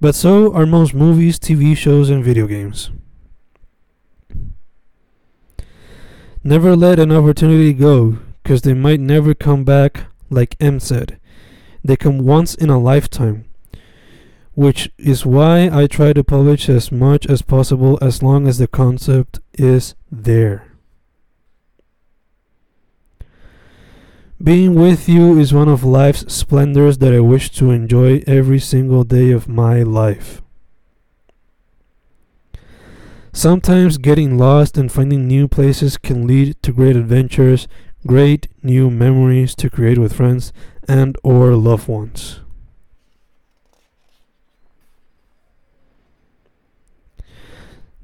[0.01, 2.89] But so are most movies, TV shows, and video games.
[6.43, 11.19] Never let an opportunity go, because they might never come back, like M said.
[11.83, 13.45] They come once in a lifetime,
[14.55, 18.67] which is why I try to publish as much as possible as long as the
[18.67, 20.67] concept is there.
[24.43, 29.03] Being with you is one of life's splendors that I wish to enjoy every single
[29.03, 30.41] day of my life.
[33.31, 37.67] Sometimes getting lost and finding new places can lead to great adventures,
[38.05, 40.53] great new memories to create with friends
[40.87, 42.42] and or loved ones.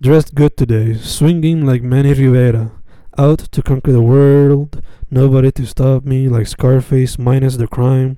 [0.02, 2.72] Dressed good today, swinging like Manny Rivera,
[3.18, 4.82] out to conquer the world,
[5.12, 8.18] nobody to stop me like Scarface minus the crime.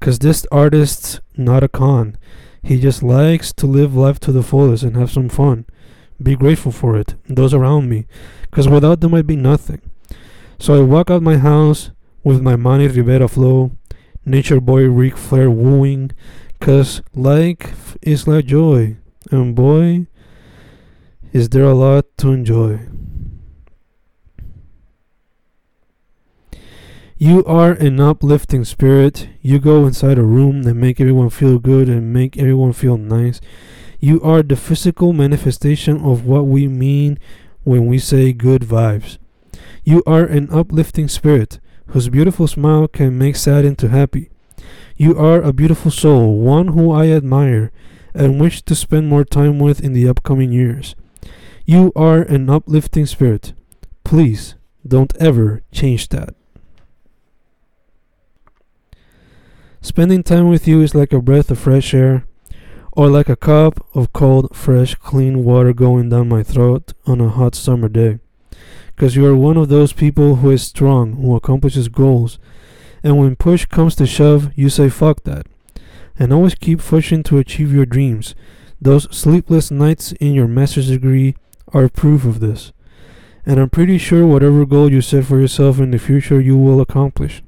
[0.00, 2.18] Cause this artist's not a con.
[2.60, 5.64] He just likes to live life to the fullest and have some fun.
[6.20, 8.08] Be grateful for it, those around me,
[8.50, 9.80] cause without them I'd be nothing.
[10.58, 11.92] So I walk out my house
[12.24, 13.70] with my Manny Rivera flow,
[14.26, 16.10] nature boy Ric Flair wooing,
[16.58, 18.96] cause life is like joy,
[19.30, 20.08] and boy,
[21.32, 22.80] is there a lot to enjoy.
[27.16, 29.28] You are an uplifting spirit.
[29.40, 33.40] You go inside a room and make everyone feel good and make everyone feel nice.
[33.98, 37.18] You are the physical manifestation of what we mean
[37.62, 39.18] when we say good vibes.
[39.84, 44.30] You are an uplifting spirit whose beautiful smile can make sad into happy.
[44.96, 47.70] You are a beautiful soul, one who I admire
[48.12, 50.94] and wish to spend more time with in the upcoming years.
[51.64, 53.52] You are an uplifting spirit.
[54.02, 56.34] Please don't ever change that.
[59.80, 62.26] Spending time with you is like a breath of fresh air,
[62.92, 67.28] or like a cup of cold, fresh, clean water going down my throat on a
[67.28, 68.18] hot summer day.
[68.94, 72.38] Because you are one of those people who is strong, who accomplishes goals,
[73.02, 75.46] and when push comes to shove, you say fuck that,
[76.18, 78.34] and always keep pushing to achieve your dreams.
[78.80, 81.36] Those sleepless nights in your master's degree
[81.72, 82.72] are proof of this.
[83.44, 86.80] And I'm pretty sure whatever goal you set for yourself in the future, you will
[86.80, 87.42] accomplish.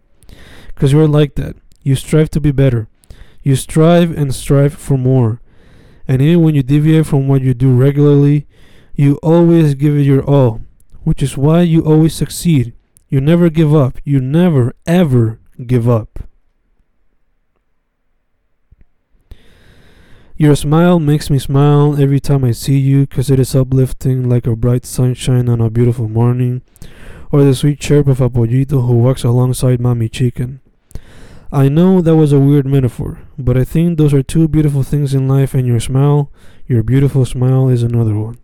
[0.68, 1.56] Because you're like that.
[1.82, 2.88] You strive to be better.
[3.42, 5.40] You strive and strive for more.
[6.08, 8.46] And even when you deviate from what you do regularly,
[8.94, 10.62] you always give it your all,
[11.02, 12.74] which is why you always succeed.
[13.08, 13.98] You never give up.
[14.04, 16.20] You never, ever give up.
[20.37, 24.49] Your smile makes me smile every time I see you, 'cause it is uplifting like
[24.49, 26.62] a bright sunshine on a beautiful morning,
[27.31, 30.59] or the sweet chirp of a pollito who walks alongside mommy chicken.
[31.53, 35.14] I know that was a weird metaphor, but I think those are two beautiful things
[35.14, 36.33] in life, and your smile,
[36.66, 38.38] your beautiful smile, is another one.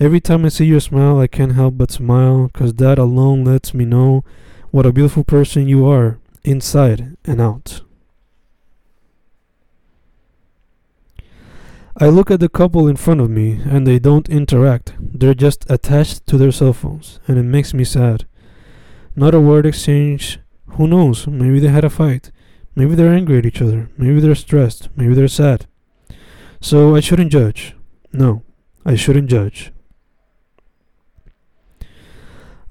[0.00, 3.72] Every time I see your smile, I can't help but smile, 'cause that alone lets
[3.72, 4.24] me know
[4.72, 7.82] what a beautiful person you are, inside and out.
[11.98, 14.92] I look at the couple in front of me and they don't interact.
[15.00, 18.26] They're just attached to their cell phones, and it makes me sad.
[19.14, 20.38] Not a word exchange.
[20.76, 21.26] Who knows?
[21.26, 22.30] Maybe they had a fight.
[22.74, 23.88] Maybe they're angry at each other.
[23.96, 24.90] Maybe they're stressed.
[24.94, 25.66] Maybe they're sad.
[26.60, 27.74] So I shouldn't judge.
[28.12, 28.42] No,
[28.84, 29.72] I shouldn't judge.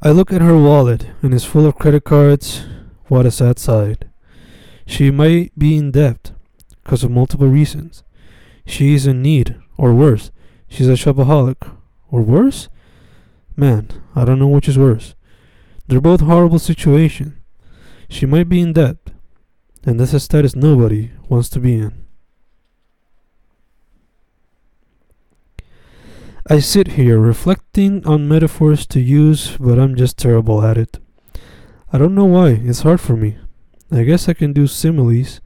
[0.04, 2.64] I look at her wallet and it's full of credit cards.
[3.08, 4.06] What a sad sight.
[4.86, 6.34] She might be in debt
[6.84, 8.04] because of multiple reasons.
[8.66, 10.32] She's in need, or worse,
[10.68, 11.72] she's a shopaholic,
[12.10, 12.68] or worse?
[13.56, 15.16] Man, I don't know which is worse.
[15.88, 17.34] They're both horrible situations.
[18.10, 18.98] She might be in debt,
[19.86, 22.06] and that's a status nobody wants to be in.
[26.48, 31.00] I sit here reflecting on metaphors to use, but I'm just terrible at it.
[31.92, 33.38] I don't know why, it's hard for me.
[33.92, 35.40] I guess I can do similes,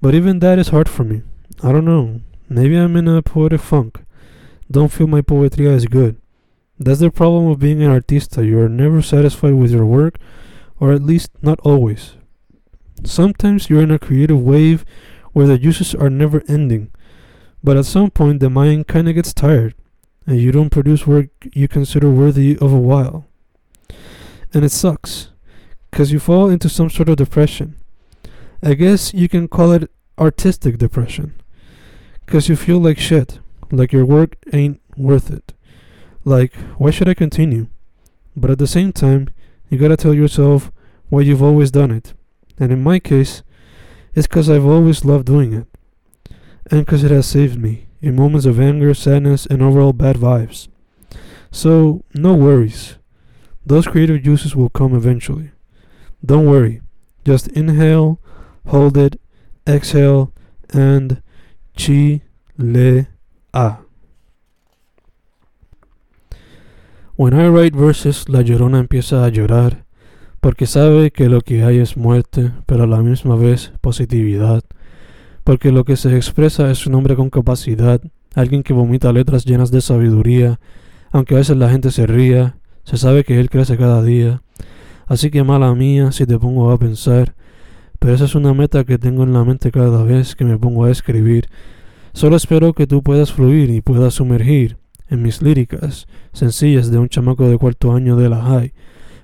[0.00, 1.22] but even that is hard for me.
[1.62, 2.20] I don't know.
[2.48, 4.00] Maybe I'm in a poetic funk.
[4.70, 6.16] Don't feel my poetry as good.
[6.78, 8.44] That's the problem of being an artista.
[8.44, 10.18] You are never satisfied with your work,
[10.78, 12.16] or at least not always.
[13.04, 14.84] Sometimes you're in a creative wave
[15.32, 16.90] where the uses are never ending,
[17.62, 19.74] but at some point the mind kinda gets tired,
[20.26, 23.26] and you don't produce work you consider worthy of a while.
[24.52, 25.30] And it sucks,
[25.90, 27.76] because you fall into some sort of depression.
[28.62, 31.34] I guess you can call it artistic depression.
[32.24, 33.38] Because you feel like shit,
[33.70, 35.52] like your work ain't worth it.
[36.24, 37.68] Like, why should I continue?
[38.36, 39.28] But at the same time,
[39.68, 40.72] you gotta tell yourself
[41.08, 42.14] why you've always done it.
[42.58, 43.42] And in my case,
[44.14, 45.66] it's because I've always loved doing it.
[46.70, 50.68] And because it has saved me in moments of anger, sadness, and overall bad vibes.
[51.50, 52.96] So, no worries.
[53.66, 55.50] Those creative juices will come eventually.
[56.24, 56.80] Don't worry.
[57.24, 58.20] Just inhale,
[58.66, 59.20] hold it,
[59.66, 60.32] exhale,
[60.70, 61.22] and
[61.76, 63.08] Chile
[63.52, 63.80] A.
[67.16, 69.84] When I write verses, la llorona empieza a llorar,
[70.40, 74.64] porque sabe que lo que hay es muerte, pero a la misma vez positividad,
[75.44, 78.00] porque lo que se expresa es un hombre con capacidad,
[78.34, 80.58] alguien que vomita letras llenas de sabiduría,
[81.12, 84.42] aunque a veces la gente se ría, se sabe que él crece cada día.
[85.06, 87.34] Así que mala mía si te pongo a pensar,
[88.04, 90.84] pero esa es una meta que tengo en la mente cada vez que me pongo
[90.84, 91.48] a escribir.
[92.12, 94.76] Solo espero que tú puedas fluir y puedas sumergir
[95.08, 98.74] en mis líricas sencillas de un chamaco de cuarto año de la high,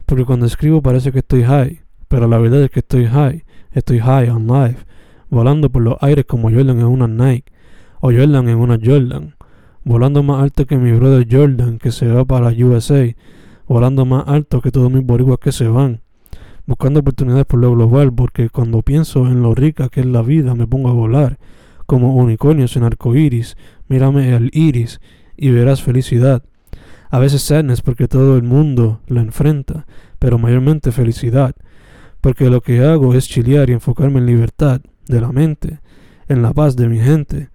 [0.07, 3.99] porque cuando escribo parece que estoy high, pero la verdad es que estoy high, estoy
[3.99, 4.87] high on life,
[5.29, 7.53] volando por los aires como Jordan en una Nike,
[8.01, 9.35] o Jordan en una Jordan,
[9.85, 13.15] volando más alto que mi brother Jordan que se va para USA,
[13.69, 16.01] volando más alto que todos mis boricuas que se van,
[16.67, 20.55] buscando oportunidades por lo global, porque cuando pienso en lo rica que es la vida
[20.55, 21.39] me pongo a volar,
[21.87, 23.57] como unicornios en arcoíris,
[23.89, 25.01] mírame el iris
[25.37, 26.45] y verás felicidad.
[27.11, 29.87] A veces sadness porque todo el mundo la enfrenta,
[30.19, 31.57] pero mayormente felicidad,
[32.21, 35.81] porque lo que hago es chilear y enfocarme en libertad de la mente,
[36.29, 37.49] en la paz de mi gente,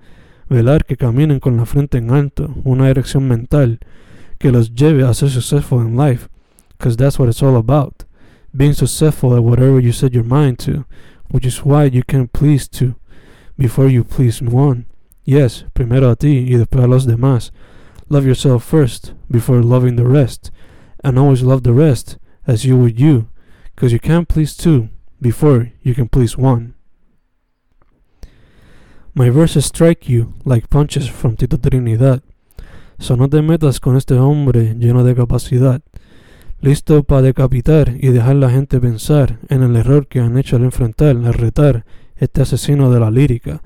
[0.49, 3.79] velar que caminen con la frente en alto, una dirección mental
[4.37, 6.27] que los lleve a ser successful in life,
[6.77, 8.03] because that's what it's all about,
[8.55, 10.85] being successful at whatever you set your mind to,
[11.29, 12.95] which is why you can please two
[13.57, 14.85] before you please one.
[15.23, 17.51] Yes, primero a ti y después a los demás.
[18.09, 20.51] Love yourself first before loving the rest,
[21.03, 23.27] and always love the rest as you would you,
[23.73, 24.89] because you can't please two
[25.19, 26.75] before you can please one.
[29.15, 32.21] My verses strike you like punches from Tito Trinidad.
[32.99, 35.81] So no te metas con este hombre lleno de capacidad,
[36.59, 40.63] listo para decapitar y dejar la gente pensar en el error que han hecho al
[40.63, 41.85] enfrentar, al retar
[42.15, 43.61] este asesino de la lírica.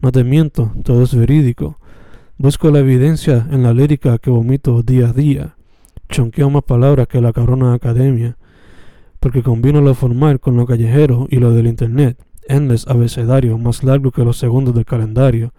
[0.00, 1.78] No te miento, todo es verídico.
[2.38, 5.56] Busco la evidencia en la lírica que vomito día a día.
[6.08, 8.36] Chonqueo más palabras que la cabrona academia.
[9.20, 12.18] Porque combino lo formal con lo callejero y lo del internet.
[12.48, 15.52] Endless abecedario, más largo que los segundos del calendario.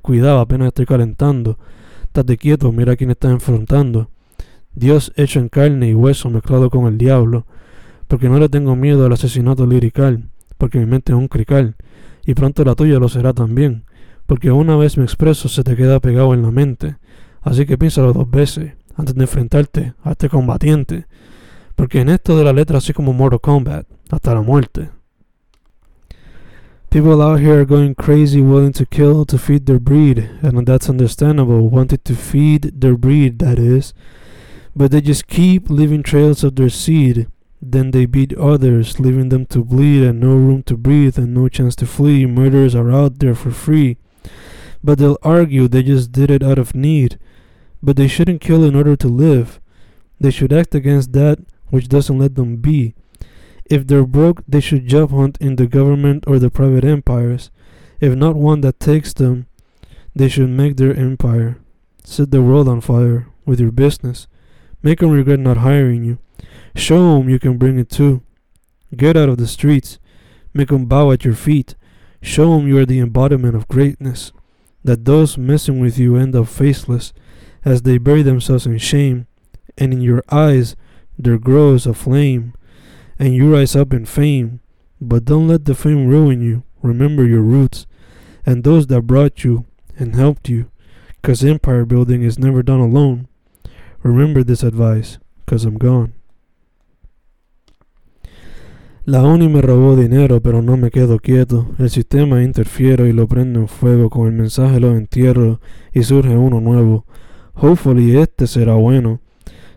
[0.00, 1.58] Cuidado, apenas estoy calentando.
[2.04, 4.10] Estate quieto, mira quién estás enfrentando.
[4.74, 7.46] Dios hecho en carne y hueso mezclado con el diablo.
[8.08, 10.30] Porque no le tengo miedo al asesinato lirical.
[10.58, 11.76] Porque mi mente es un crical.
[12.24, 13.84] Y pronto la tuya lo será también
[14.30, 16.98] porque una vez me expreso se te queda pegado en la mente.
[17.42, 21.06] Así que piénsalo dos veces antes de enfrentarte a este combatiente.
[21.74, 24.90] Porque en esto de la letra así como Mortal Kombat, hasta la muerte.
[26.90, 30.88] People out here are going crazy, willing to kill to feed their breed, and that's
[30.88, 33.94] understandable, wanted to feed their breed, that is.
[34.74, 37.28] But they just keep leaving trails of their seed.
[37.60, 41.48] Then they beat others, leaving them to bleed and no room to breathe and no
[41.48, 42.24] chance to flee.
[42.26, 43.98] Murderers are out there for free.
[44.82, 47.18] But they'll argue they just did it out of need.
[47.82, 49.60] But they shouldn't kill in order to live.
[50.18, 52.94] They should act against that which doesn't let them be.
[53.64, 57.50] If they're broke, they should job hunt in the government or the private empires.
[58.00, 59.46] If not one that takes them,
[60.14, 61.58] they should make their empire.
[62.02, 64.26] Set the world on fire with your business.
[64.82, 66.18] Make 'em regret not hiring you.
[66.74, 68.22] Show Show 'em you can bring it too.
[68.96, 69.98] Get out of the streets.
[70.54, 71.74] Make Make 'em bow at your feet.
[72.22, 74.32] Show Show 'em you are the embodiment of greatness
[74.84, 77.12] that those messing with you end up faceless
[77.64, 79.26] as they bury themselves in shame,
[79.76, 80.76] and in your eyes
[81.18, 82.54] there grows a flame,
[83.18, 84.60] and you rise up in fame.
[85.00, 86.62] But don't let the fame ruin you.
[86.82, 87.86] Remember your roots
[88.46, 89.66] and those that brought you
[89.98, 90.66] and helped you,
[91.20, 93.28] because empire building is never done alone.
[94.02, 96.14] Remember this advice, because I'm gone.
[99.04, 101.66] La ONI me robó dinero, pero no me quedo quieto.
[101.78, 104.08] El sistema interfiero y lo prendo en fuego.
[104.08, 105.60] Con el mensaje lo entierro
[105.92, 107.06] y surge uno nuevo.
[107.54, 109.20] Hopefully este será bueno.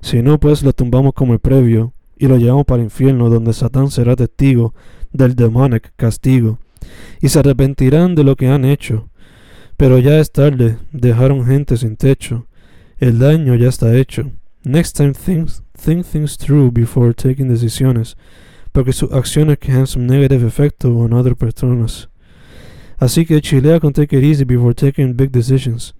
[0.02, 3.54] Si no, pues lo tumbamos como el previo y lo llevamos para el infierno, donde
[3.54, 4.74] Satán será testigo
[5.12, 6.60] del demonic castigo.
[7.20, 9.10] Y se arrepentirán de lo que han hecho.
[9.78, 12.46] Pero ya es tarde, dejaron gente sin techo.
[13.00, 14.32] El daño ya está hecho.
[14.64, 18.16] Next time think, think things through before taking decisiones
[18.74, 22.10] porque sus acciones can some negative effect on other personas.
[22.98, 25.94] Así que chilea con take it easy before taking big decisions,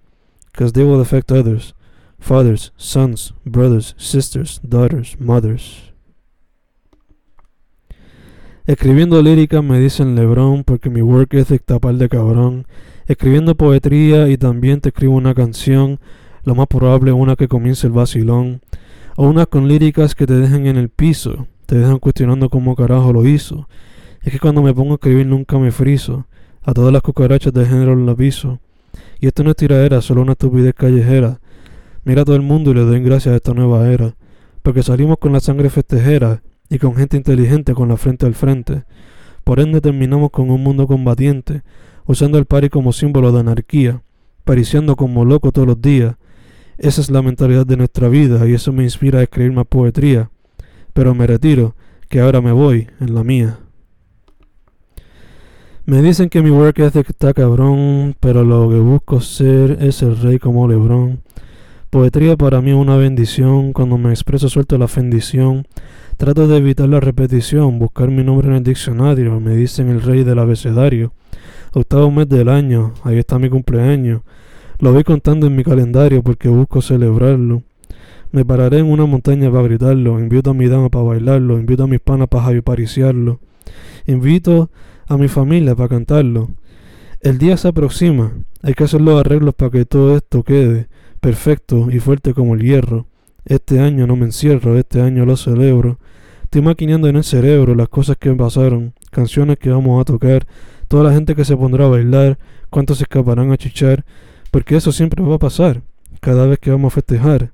[0.52, 1.74] because they will affect others,
[2.18, 5.92] fathers, sons, brothers, sisters, daughters, mothers.
[8.66, 12.66] Escribiendo lírica me dicen Lebron porque mi work ethic tapar de cabrón.
[13.06, 16.00] Escribiendo poetría y también te escribo una canción,
[16.44, 18.60] lo más probable una que comience el vacilón,
[19.16, 23.12] o una con líricas que te dejen en el piso, te dejan cuestionando cómo carajo
[23.12, 23.68] lo hizo.
[24.22, 26.26] Es que cuando me pongo a escribir nunca me friso.
[26.62, 28.58] A todas las cucarachas de género la piso.
[29.20, 31.40] Y esto no es tiradera, solo una estupidez callejera.
[32.04, 34.14] Mira a todo el mundo y le doy gracias a esta nueva era.
[34.62, 38.84] Porque salimos con la sangre festejera y con gente inteligente con la frente al frente.
[39.44, 41.62] Por ende terminamos con un mundo combatiente,
[42.06, 44.02] usando el pari como símbolo de anarquía.
[44.44, 46.16] pariciando como loco todos los días.
[46.78, 50.30] Esa es la mentalidad de nuestra vida y eso me inspira a escribir más poesía.
[50.92, 51.74] Pero me retiro,
[52.08, 53.58] que ahora me voy en la mía.
[55.86, 60.16] Me dicen que mi work ethic está cabrón, pero lo que busco ser es el
[60.16, 61.20] rey como Lebron.
[61.90, 65.66] Poetría para mí es una bendición, cuando me expreso suelto la fendición.
[66.16, 70.24] Trato de evitar la repetición, buscar mi nombre en el diccionario, me dicen el rey
[70.24, 71.12] del abecedario.
[71.72, 74.22] Octavo mes del año, ahí está mi cumpleaños.
[74.84, 77.62] Lo voy contando en mi calendario porque busco celebrarlo.
[78.32, 81.86] Me pararé en una montaña para gritarlo, invito a mi dama para bailarlo, invito a
[81.86, 83.40] mis panas para pariciarlo.
[84.06, 84.70] Invito
[85.06, 86.50] a mi familia para cantarlo.
[87.22, 91.90] El día se aproxima, hay que hacer los arreglos para que todo esto quede perfecto
[91.90, 93.06] y fuerte como el hierro.
[93.46, 95.98] Este año no me encierro, este año lo celebro.
[96.42, 100.46] Estoy maquinando en el cerebro las cosas que pasaron, canciones que vamos a tocar,
[100.88, 104.04] toda la gente que se pondrá a bailar, cuántos se escaparán a chichar,
[104.54, 105.82] porque eso siempre va a pasar,
[106.20, 107.50] cada vez que vamos a festejar.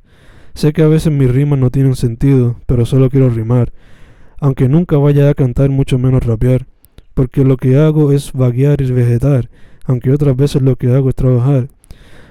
[0.53, 3.73] Sé que a veces mis rimas no tienen sentido, pero solo quiero rimar,
[4.39, 6.67] aunque nunca vaya a cantar, mucho menos rapear
[7.15, 9.49] porque lo que hago es vaguear y vegetar,
[9.87, 11.69] aunque otras veces lo que hago es trabajar.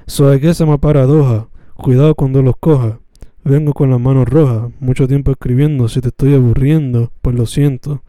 [0.05, 2.99] Soy que esa paradoja, cuidado cuando los coja.
[3.43, 8.03] Vengo con las manos rojas, mucho tiempo escribiendo, si te estoy aburriendo, pues lo siento.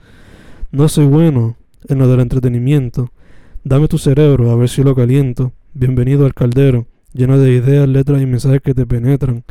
[0.73, 1.57] No soy bueno
[1.89, 3.11] en lo del entretenimiento.
[3.65, 5.53] Dame tu cerebro, a ver si lo caliento.
[5.73, 9.45] Bienvenido al caldero, lleno de ideas, letras y mensajes que te penetran.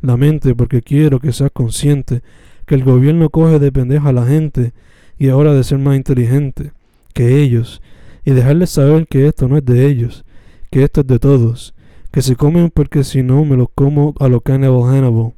[0.00, 2.22] La mente, porque quiero que seas consciente
[2.64, 4.72] que el gobierno coge de pendeja a la gente
[5.18, 6.72] y ahora de ser más inteligente
[7.12, 7.82] que ellos
[8.24, 10.24] y dejarles saber que esto no es de ellos,
[10.70, 11.74] que esto es de todos,
[12.10, 15.34] que se comen porque si no me los como a lo Cannibal Hannibal.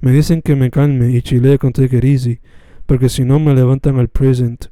[0.00, 2.40] Me dicen que me calme y chile con take it easy,
[2.86, 4.68] porque si no me levantan al present.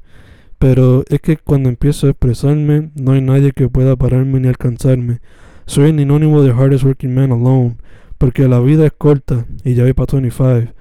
[0.63, 5.19] Pero es que cuando empiezo a expresarme, no hay nadie que pueda pararme ni alcanzarme.
[5.65, 7.75] Soy el sinónimo de hardest working man alone,
[8.17, 10.71] porque la vida es corta y ya voy para 25.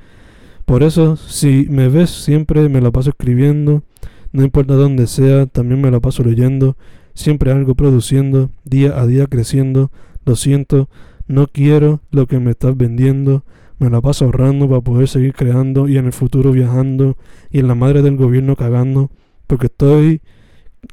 [0.66, 3.82] Por eso, si me ves, siempre me la paso escribiendo,
[4.30, 6.76] no importa dónde sea, también me la paso leyendo,
[7.14, 9.90] siempre algo produciendo, día a día creciendo.
[10.24, 10.90] Lo siento,
[11.26, 13.42] no quiero lo que me estás vendiendo,
[13.80, 17.16] me la paso ahorrando para poder seguir creando y en el futuro viajando
[17.50, 19.10] y en la madre del gobierno cagando,
[19.52, 20.22] porque estoy,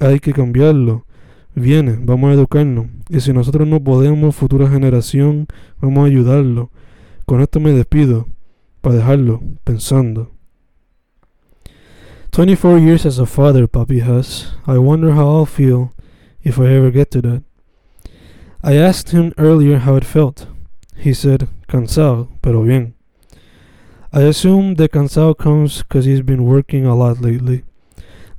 [0.00, 1.06] hay que cambiarlo.
[1.54, 2.88] Viene, vamos a educarnos.
[3.08, 5.46] Y si nosotros no podemos, futura generación,
[5.80, 6.70] vamos a ayudarlo.
[7.24, 8.28] Con esto me despido
[8.82, 10.32] para dejarlo pensando.
[12.32, 14.52] 24 years as a father, Papi has.
[14.66, 15.94] I wonder how I'll feel
[16.42, 17.42] if I ever get to that.
[18.62, 20.48] I asked him earlier how it felt.
[20.98, 22.92] He said, cansado, pero bien.
[24.12, 27.64] I assume the cansado comes because he's been working a lot lately.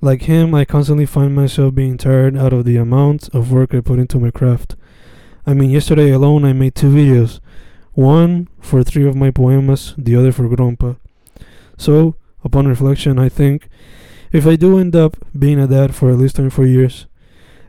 [0.04, 3.82] Like him, I constantly find myself being tired out of the amount of work I
[3.82, 4.76] put into my craft.
[5.46, 7.40] I mean, yesterday alone I made two videos
[7.94, 10.98] one for three of my poemas, the other for Grompa.
[11.78, 13.68] So, upon reflection, I think
[14.32, 17.06] if I do end up being a dad for at least 24 years,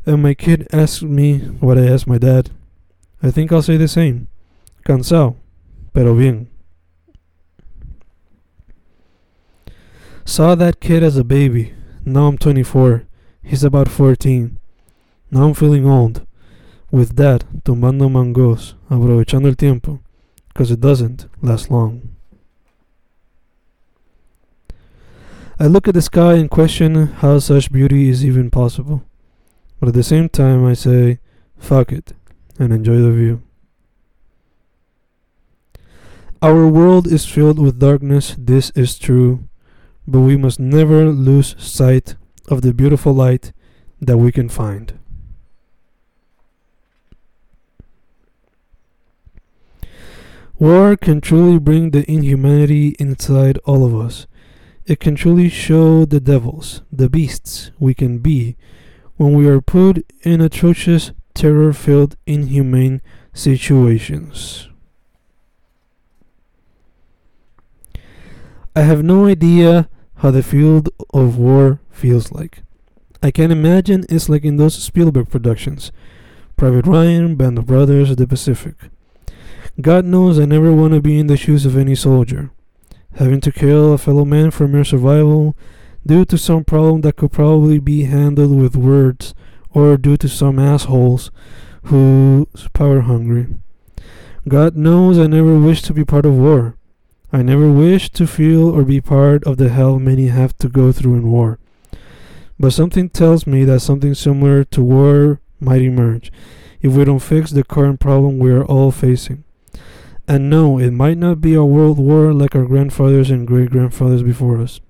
[0.06, 2.50] and my kid asks me what I asked my dad,
[3.22, 4.28] I think I'll say the same.
[4.84, 5.36] Cansado,
[5.92, 6.48] pero bien.
[10.24, 11.74] Saw that kid as a baby.
[12.04, 13.04] Now I'm 24.
[13.42, 14.58] He's about 14.
[15.30, 16.26] Now I'm feeling old.
[16.90, 20.00] With that, tumbando mangos, aprovechando el tiempo
[20.48, 22.16] because it doesn't last long.
[25.58, 29.04] I look at the sky and question how such beauty is even possible.
[29.78, 31.20] But at the same time, I say,
[31.58, 32.12] fuck it,
[32.58, 33.42] and enjoy the view.
[36.42, 39.48] Our world is filled with darkness, this is true,
[40.12, 42.16] but we must never lose sight
[42.48, 43.52] of the beautiful light
[43.98, 44.98] that we can find.
[50.58, 54.26] War can truly bring the inhumanity inside all of us.
[54.84, 58.56] It can truly show the devils, the beasts we can be
[59.16, 63.00] when we are put in atrocious, terror filled, inhumane
[63.32, 64.68] situations.
[68.76, 69.88] I have no idea
[70.22, 72.62] how the field of war feels like.
[73.24, 75.90] I can imagine it's like in those Spielberg productions
[76.56, 78.76] Private Ryan, Band of Brothers, The Pacific.
[79.80, 82.52] God knows I never want to be in the shoes of any soldier.
[83.16, 85.56] Having to kill a fellow man for mere survival
[86.06, 89.34] due to some problem that could probably be handled with words
[89.70, 91.32] or due to some assholes
[91.84, 93.48] who's power hungry.
[94.46, 96.76] God knows I never wish to be part of war.
[97.34, 100.92] I never wish to feel or be part of the hell many have to go
[100.92, 101.58] through in war.
[102.60, 106.30] But something tells me that something similar to war might emerge
[106.82, 109.44] if we don't fix the current problem we are all facing.
[110.28, 114.22] And no, it might not be a world war like our grandfathers and great grandfathers
[114.22, 114.80] before us,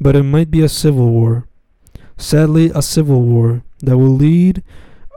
[0.00, 1.46] but it might be a civil war.
[2.16, 4.64] Sadly, a civil war that will lead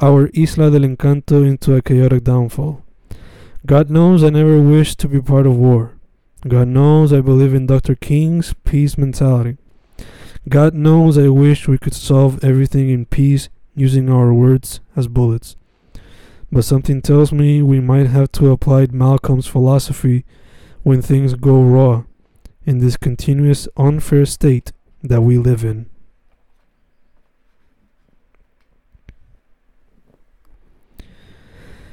[0.01, 2.84] our Isla del Encanto into a chaotic downfall.
[3.66, 5.93] God knows I never wished to be part of war.
[6.48, 7.96] God knows I believe in Dr.
[7.96, 9.58] King's peace mentality.
[10.50, 15.56] God knows I wish we could solve everything in peace using our words as bullets.
[16.52, 20.26] But something tells me we might have to apply Malcolm's philosophy
[20.84, 22.04] when things go raw
[22.66, 25.89] in this continuous unfair state that we live in.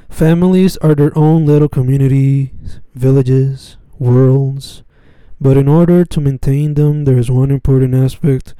[0.09, 4.81] Families are their own little communities, villages, worlds,
[5.39, 8.55] but in order to maintain them, there is one important aspect,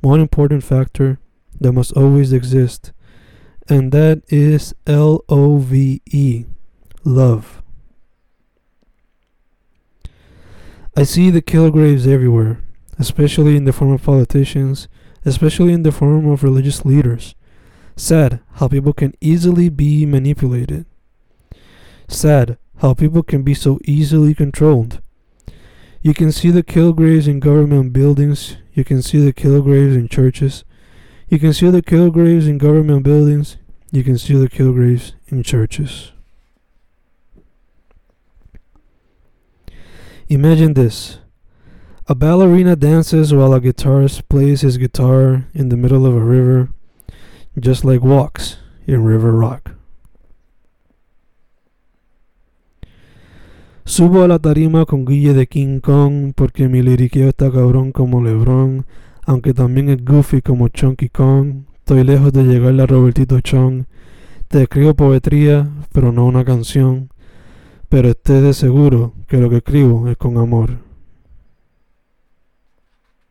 [0.00, 1.18] one important factor
[1.60, 2.92] that must always exist,
[3.68, 6.46] and that is L O V E,
[7.04, 7.62] love.
[10.96, 12.62] I see the Kilgraves everywhere,
[12.98, 14.88] especially in the form of politicians,
[15.26, 17.34] especially in the form of religious leaders.
[17.96, 20.86] Sad how people can easily be manipulated.
[22.08, 25.00] Sad how people can be so easily controlled.
[26.02, 28.58] You can see the Kilgraves in government buildings.
[28.74, 30.64] You can see the Kilgraves in churches.
[31.28, 33.56] You can see the Kilgraves in government buildings.
[33.90, 36.12] You can see the Kilgraves in churches.
[40.28, 41.18] Imagine this.
[42.08, 46.68] A ballerina dances while a guitarist plays his guitar in the middle of a river,
[47.58, 49.75] just like walks in River Rock.
[53.88, 58.20] Subo a la tarima con Guille de King Kong porque mi liriqueo está cabrón como
[58.20, 58.84] Lebron,
[59.24, 61.62] aunque también es goofy como Chunky Kong.
[61.78, 63.84] Estoy lejos de llegar a Robertito Chong.
[64.48, 67.10] Te escribo poetría, pero no una canción.
[67.88, 70.85] Pero estés de seguro que lo que escribo es con amor.